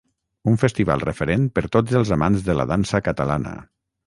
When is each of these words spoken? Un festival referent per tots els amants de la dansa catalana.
Un 0.51 0.55
festival 0.61 1.03
referent 1.05 1.45
per 1.59 1.63
tots 1.77 1.99
els 2.01 2.13
amants 2.17 2.47
de 2.49 2.57
la 2.63 2.67
dansa 2.73 3.03
catalana. 3.11 3.55